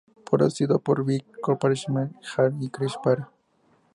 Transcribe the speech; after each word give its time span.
Producido 0.27 0.79
por 0.79 1.05
Vic 1.05 1.23
Coppersmith-Heaven 1.43 2.63
y 2.63 2.69
Chris 2.71 2.95
Parry. 3.03 3.23